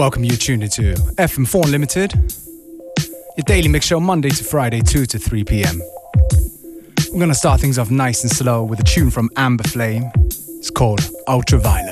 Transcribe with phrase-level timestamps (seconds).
[0.00, 2.14] Welcome you tuned into FM4 Unlimited,
[3.36, 5.78] your daily mix show Monday to Friday, 2 to 3 p.m.
[7.12, 10.10] We're gonna start things off nice and slow with a tune from Amber Flame.
[10.24, 11.89] It's called Ultraviolet.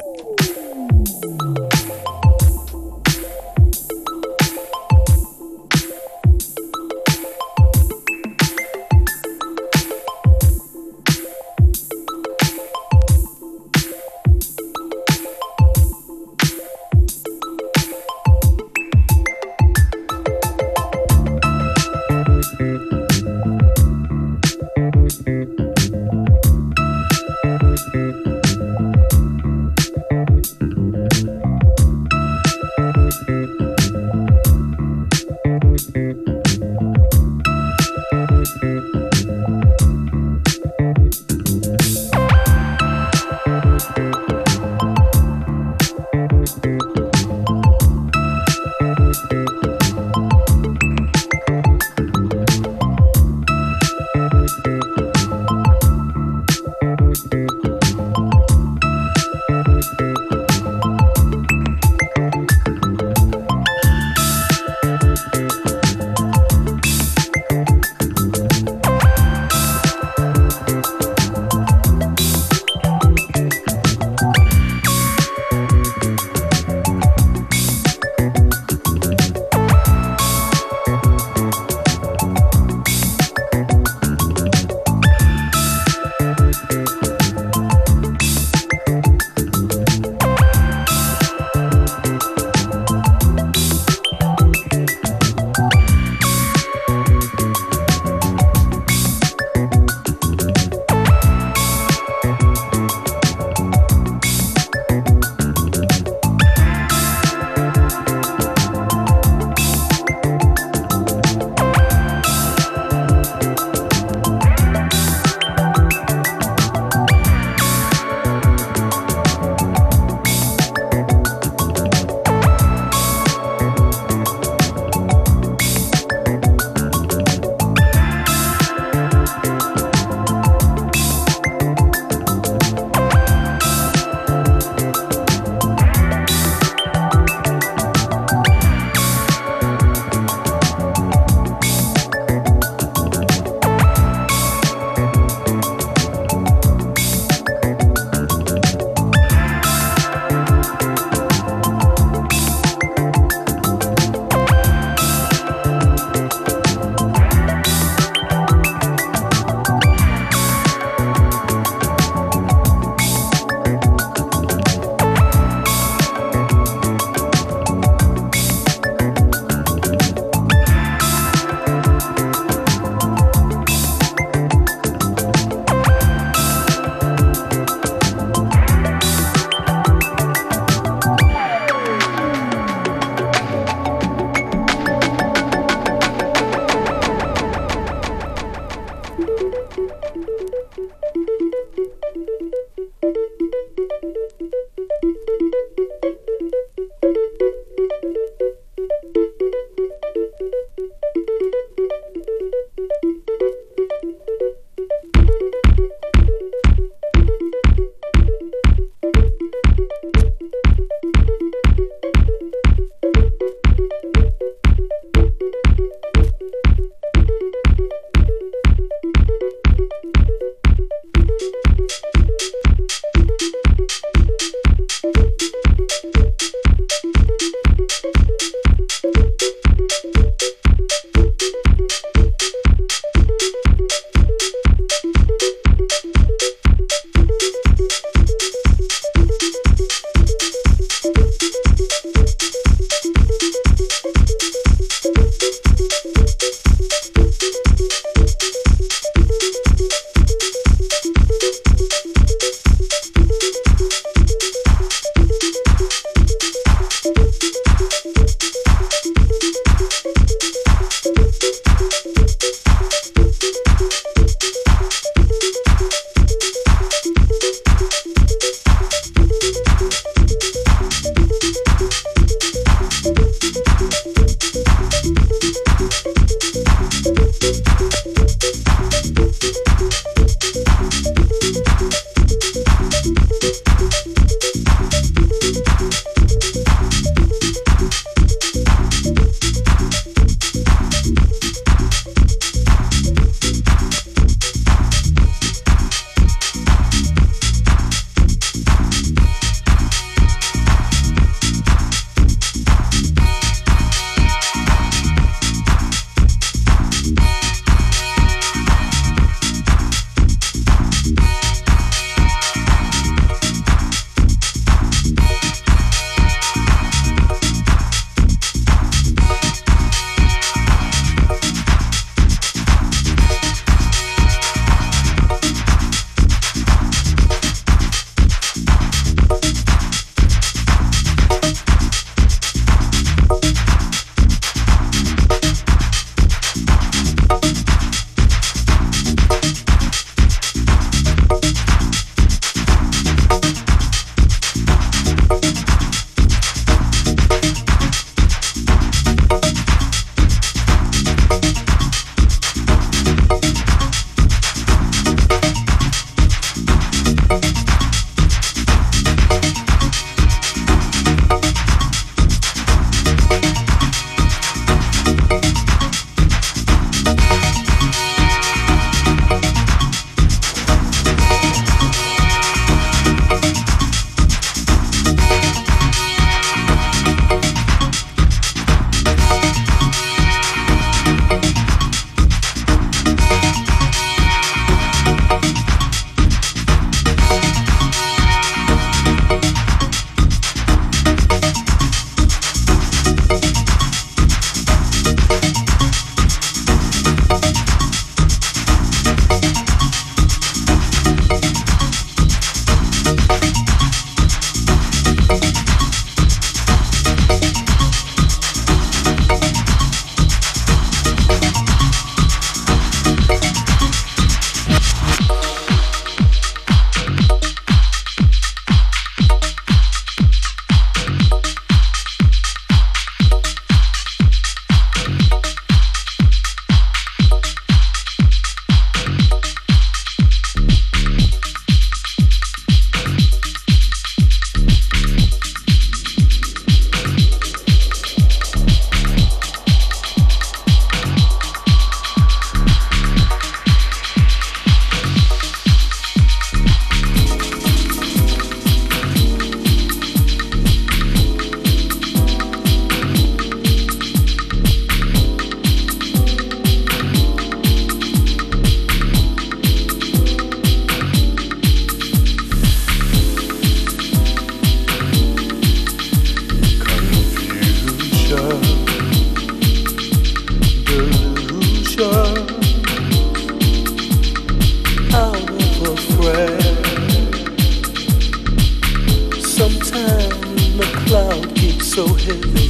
[481.99, 482.69] So heavy.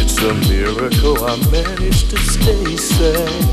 [0.00, 3.52] It's a miracle I managed to stay sane.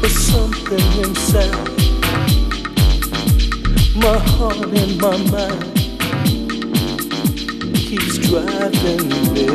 [0.00, 1.68] But something inside
[3.96, 5.74] my heart and my mind
[7.74, 9.46] keeps driving me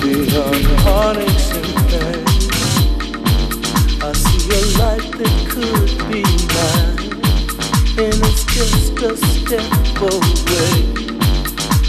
[0.00, 2.24] beyond heartaches and pain.
[4.00, 6.22] I see a life that could be
[6.54, 7.01] mine,
[7.98, 9.60] and it's just a step
[10.00, 10.80] away.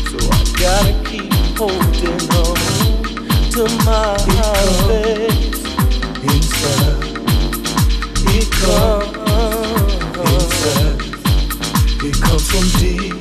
[0.09, 2.57] So I gotta keep holding on
[3.51, 4.17] to my
[4.83, 5.63] faith
[6.23, 7.03] inside.
[8.35, 9.15] It comes
[10.33, 10.99] inside.
[12.03, 13.15] It comes from deep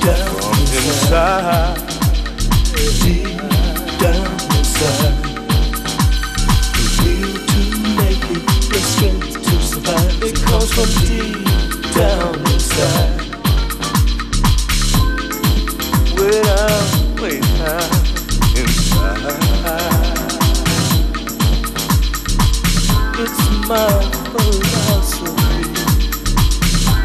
[0.00, 1.76] down inside,
[3.02, 3.36] deep
[4.00, 5.20] down inside.
[6.76, 7.60] The will to
[7.98, 10.22] make it, the strength to survive.
[10.22, 11.51] It comes from deep
[23.72, 23.88] my
[24.32, 25.62] philosophy,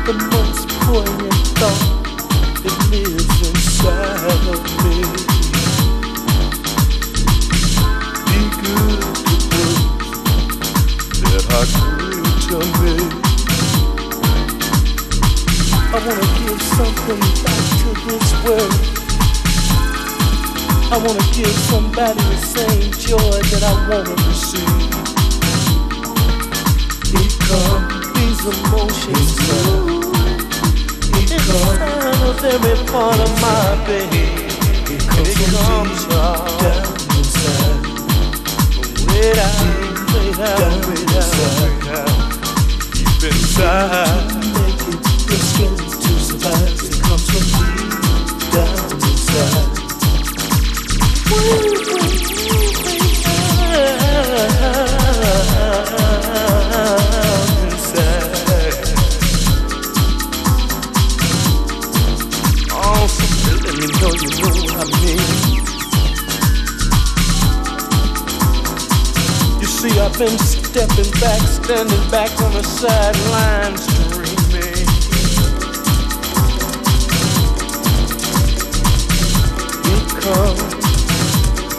[0.06, 1.97] the most poignant thought
[17.08, 18.74] something back to this world.
[20.92, 24.68] I wanna give somebody the same joy that I wanna receive.
[27.16, 29.40] It comes, these emotions
[31.08, 31.72] inside
[32.28, 34.52] of every part of my being.
[34.92, 36.14] It comes, it comes from
[36.60, 37.84] down inside.
[39.08, 39.68] Way down,
[40.12, 42.20] way down, way down.
[42.92, 44.28] Deep inside.
[44.56, 46.87] Make it strength to survive.
[70.18, 74.17] Been stepping back, standing back on the sidelines,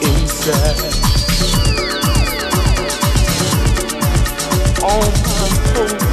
[0.00, 0.95] Inside.
[4.80, 5.49] All my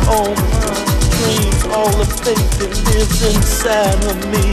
[0.09, 0.75] all my
[1.15, 4.47] dreams, all the faith that lives inside of me.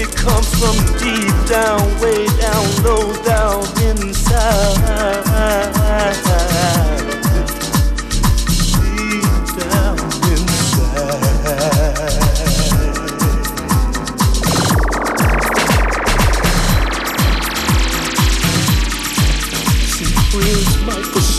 [0.00, 4.50] it comes from deep down, way down, low down inside.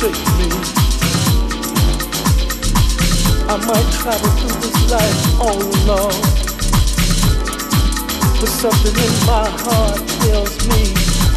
[0.01, 0.50] Forsake me.
[3.48, 6.22] I might travel through this life all alone.
[8.39, 10.81] But something in my heart tells me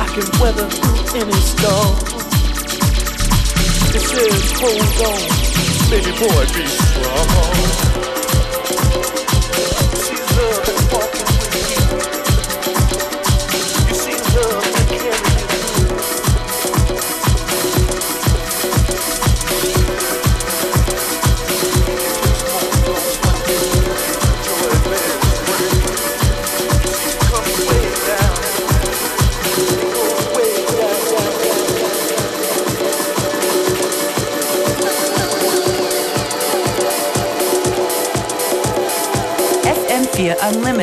[0.01, 1.95] I can weather through any storm.
[3.97, 5.21] It says, hold on,
[5.91, 8.24] baby boy, be strong.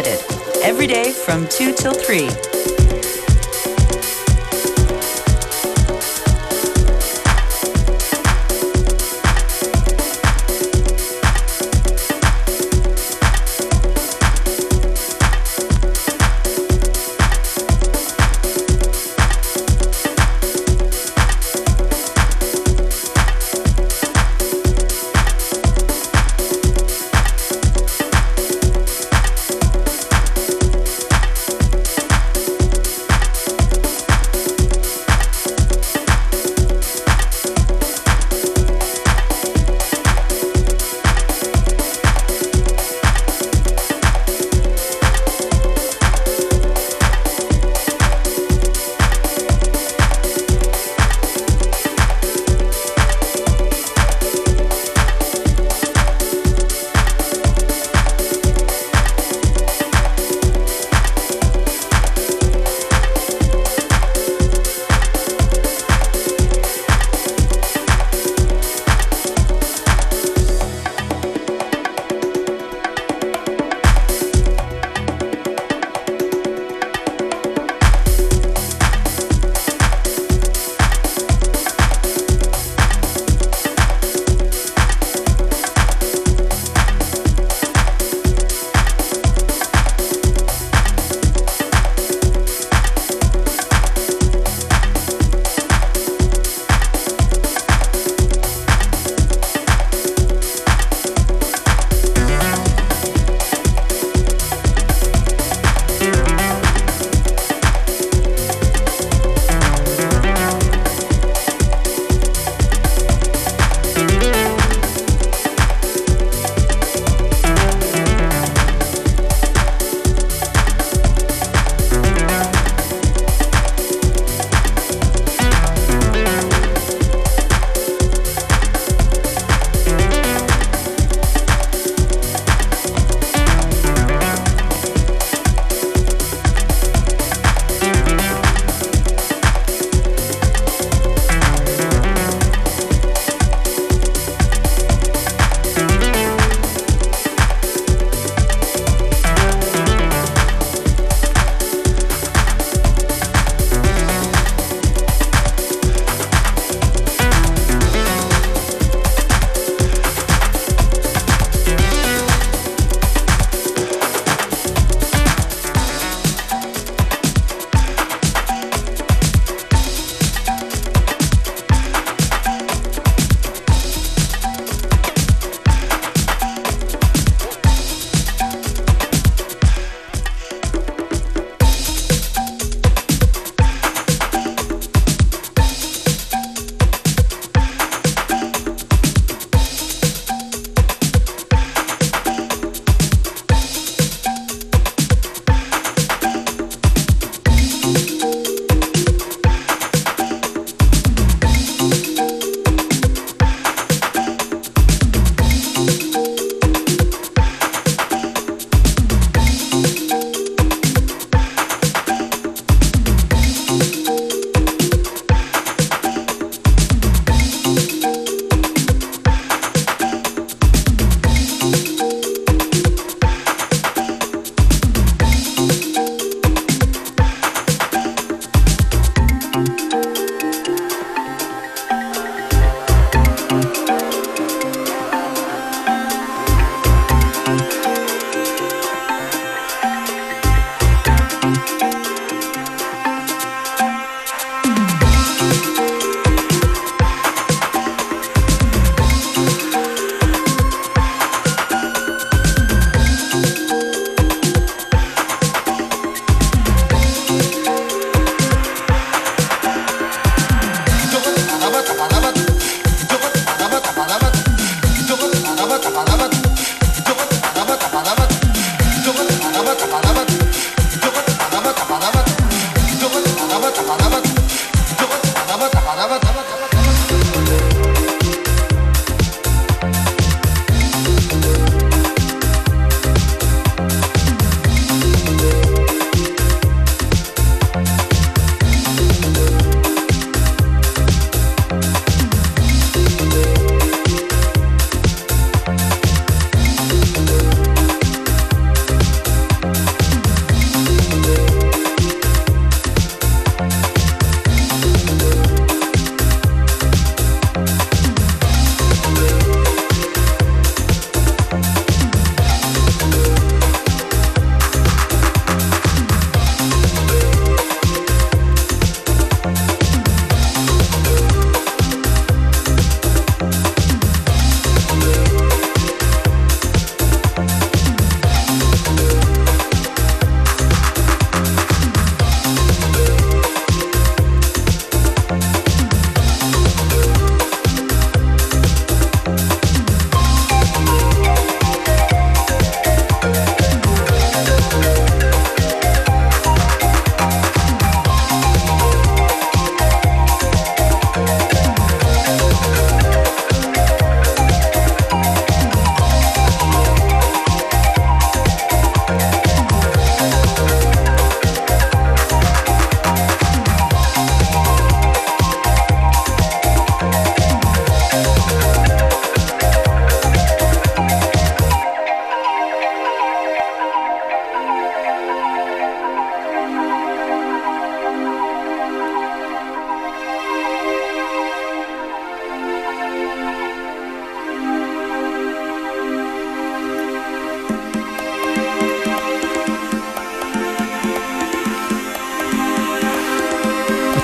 [0.01, 0.63] FM4 Unlimited.
[0.63, 2.80] Every day from 2 till 3.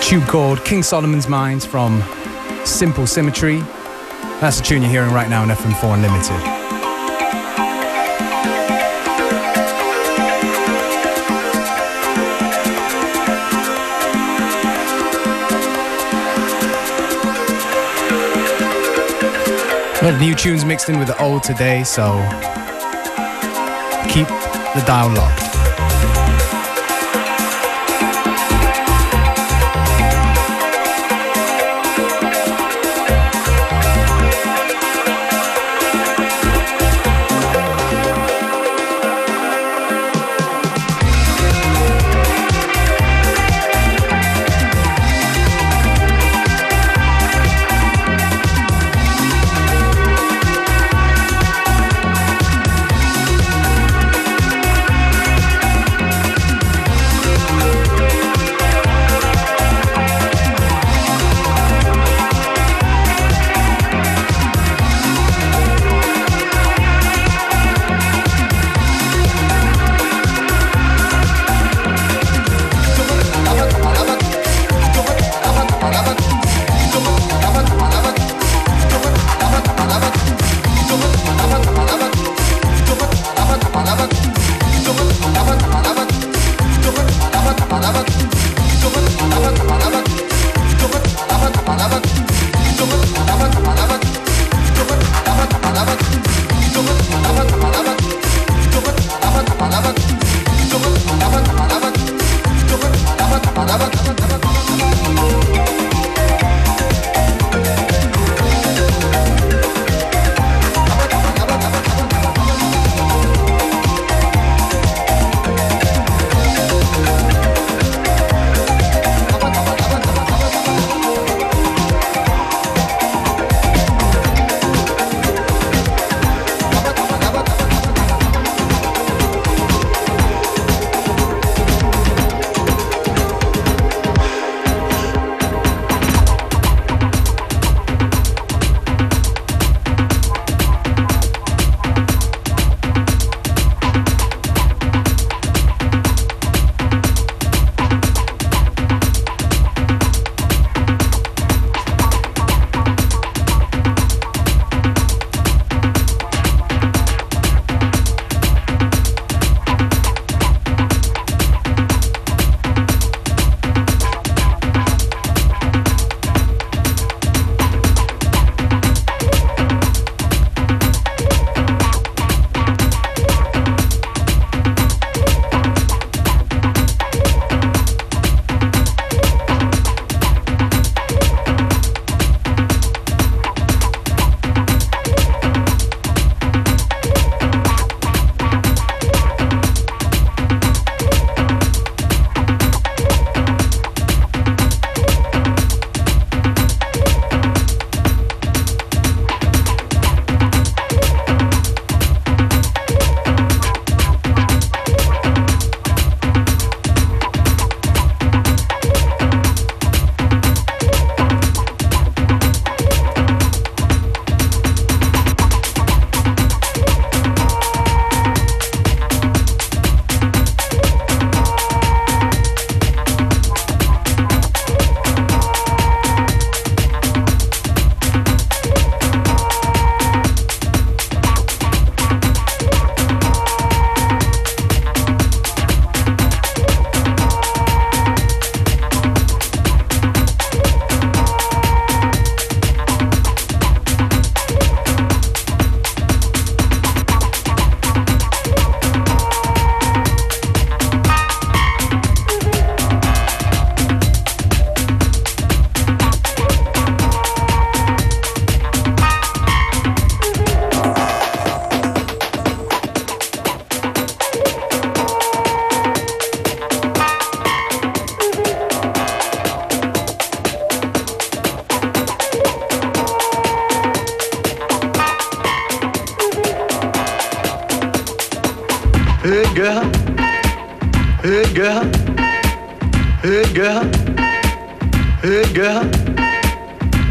[0.07, 2.01] Tune called King Solomon's Mines from
[2.63, 3.59] Simple Symmetry.
[4.39, 6.57] That's the tune you're hearing right now on FM4 Unlimited.
[20.21, 22.13] New tunes mixed in with the old today, so
[24.09, 25.46] keep the dial locked.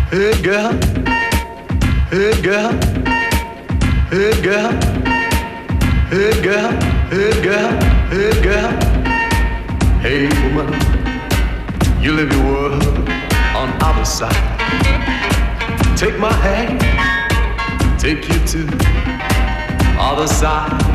[0.09, 0.73] Hey girl,
[2.11, 2.71] hey girl,
[4.09, 4.71] hey girl,
[6.09, 6.71] hey girl,
[7.11, 7.73] hey girl,
[8.09, 8.71] hey girl.
[10.01, 12.85] Hey woman, you live your world
[13.57, 14.33] on other side.
[15.97, 16.81] Take my hand,
[17.99, 18.69] take you to
[19.99, 20.86] other side.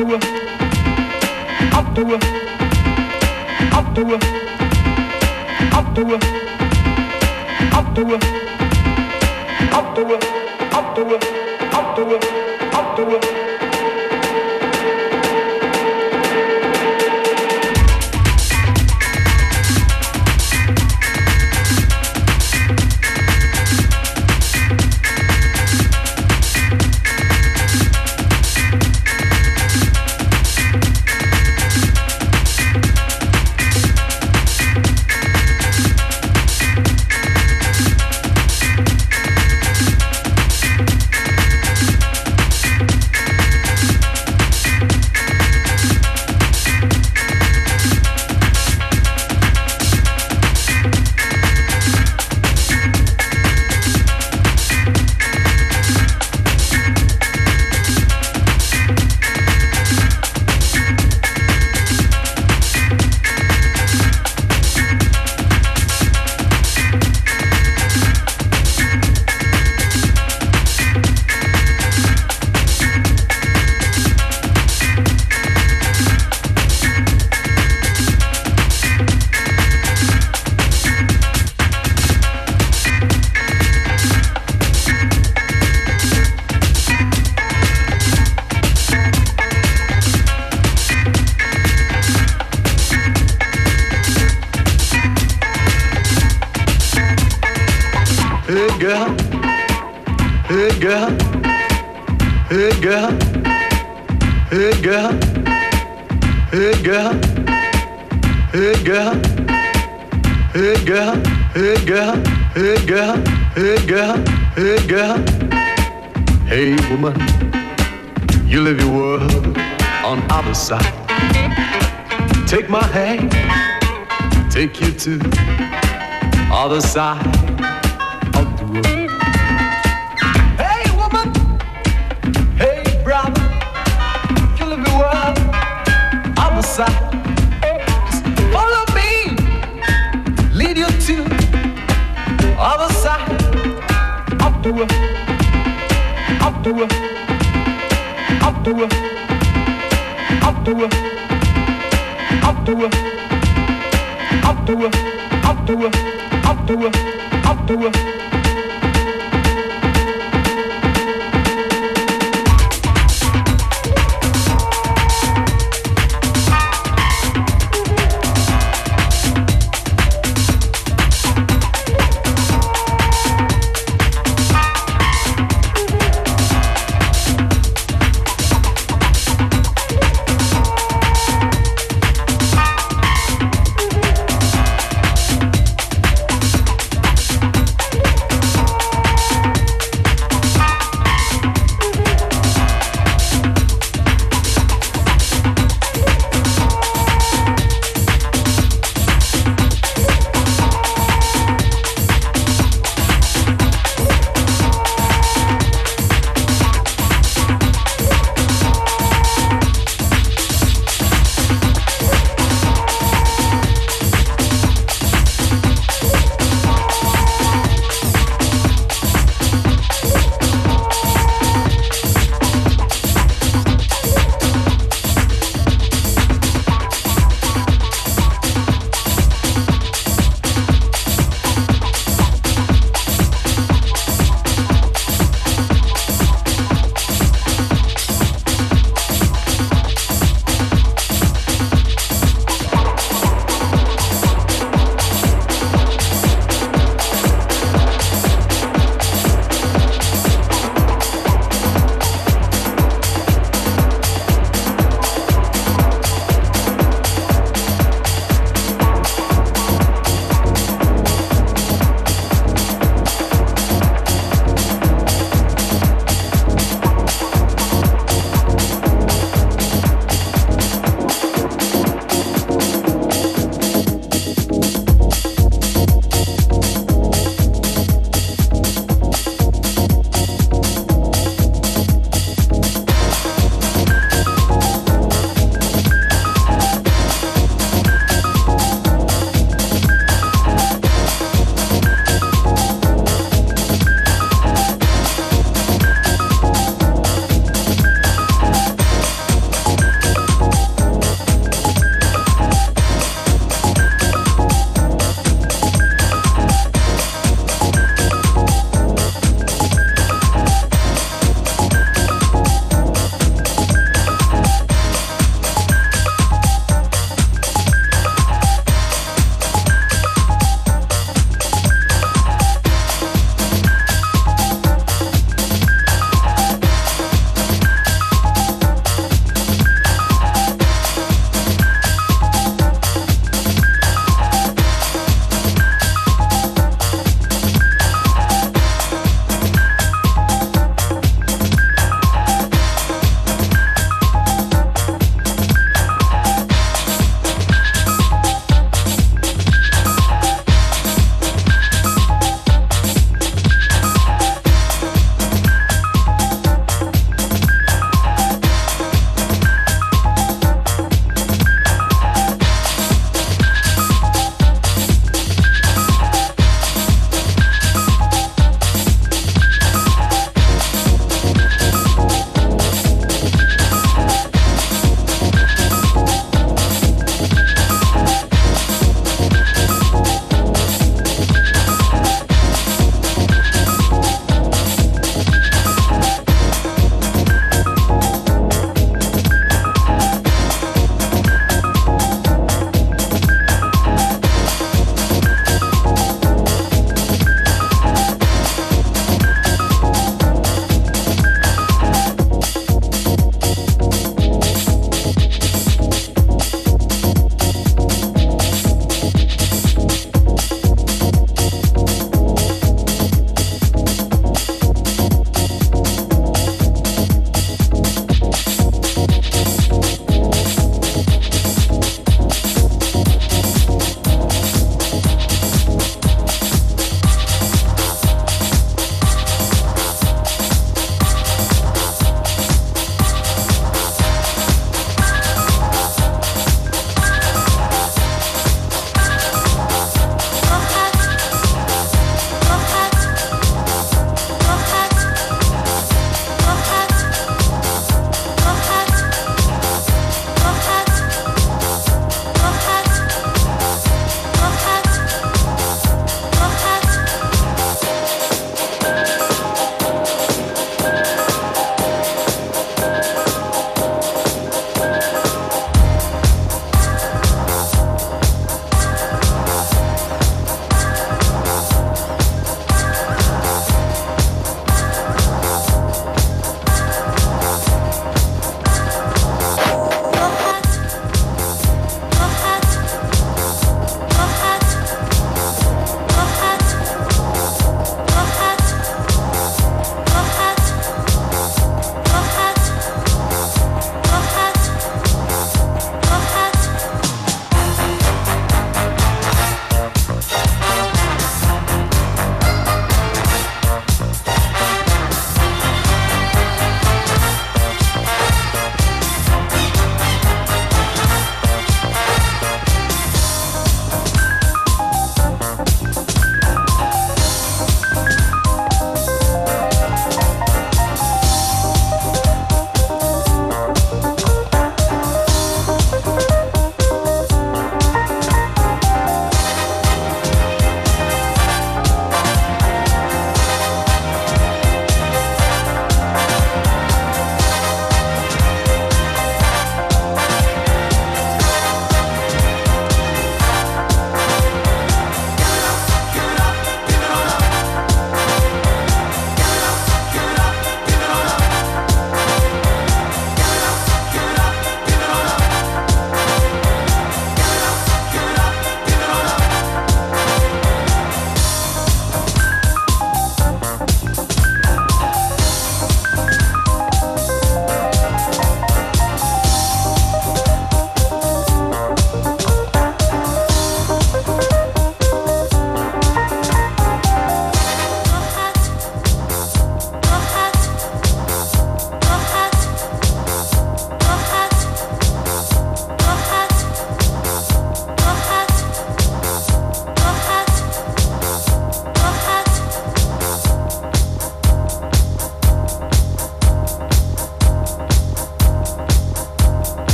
[0.00, 0.20] do to
[1.72, 2.24] I'll do it.
[3.72, 4.24] I'll do it.
[5.72, 6.24] I'll do it.
[7.72, 8.24] I'll do it.
[9.72, 10.24] I'll do it.
[10.72, 12.24] I'll do it.
[12.72, 13.39] I'll it.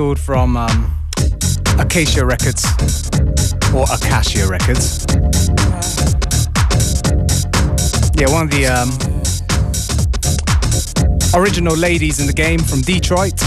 [0.00, 0.96] Untitled from um,
[1.78, 2.64] Acacia Records
[3.74, 5.04] or Acacia Records.
[8.16, 8.88] Yeah, one of the um,
[11.38, 13.38] original ladies in the game from Detroit.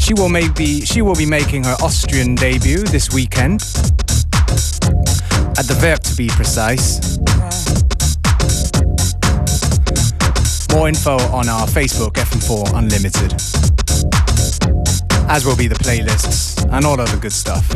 [0.00, 3.62] She will maybe she will be making her Austrian debut this weekend
[5.56, 6.98] at the Verb to be precise.
[10.74, 13.81] More info on our Facebook FM4 Unlimited.
[15.34, 17.66] As will be the playlists and all other good stuff.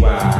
[0.00, 0.39] Wow.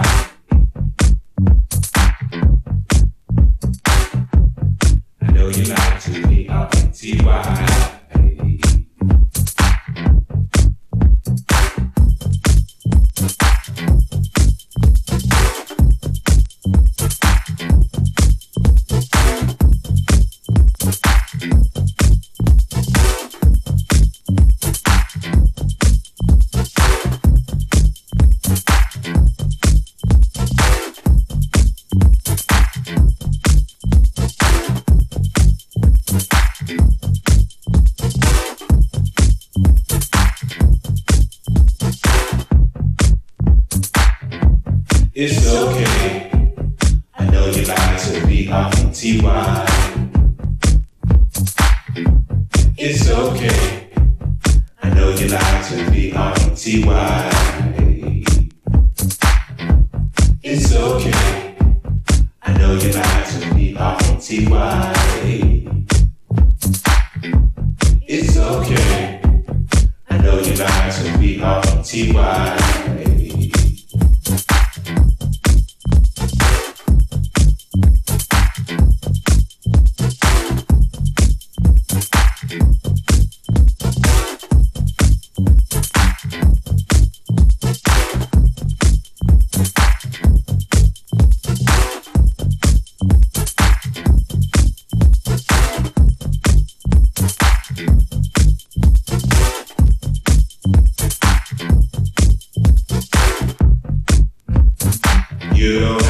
[105.60, 106.09] You don't